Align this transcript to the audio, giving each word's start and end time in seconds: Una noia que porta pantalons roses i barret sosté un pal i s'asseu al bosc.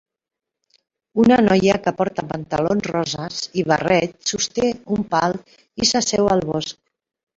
Una 1.23 1.35
noia 1.47 1.75
que 1.87 1.93
porta 1.99 2.25
pantalons 2.31 2.89
roses 2.93 3.43
i 3.65 3.69
barret 3.73 4.17
sosté 4.33 4.73
un 4.97 5.05
pal 5.13 5.41
i 5.85 5.91
s'asseu 5.91 6.33
al 6.39 6.47
bosc. 6.53 6.83